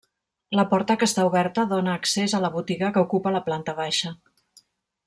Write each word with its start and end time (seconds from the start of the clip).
La 0.59 0.63
porta 0.71 0.95
que 1.01 1.07
està 1.09 1.25
oberta 1.27 1.65
dóna 1.75 1.95
accés 2.01 2.35
a 2.39 2.41
la 2.47 2.53
botiga 2.57 2.91
que 2.97 3.05
ocupa 3.09 3.39
la 3.39 3.45
planta 3.51 3.79
baixa. 3.83 4.15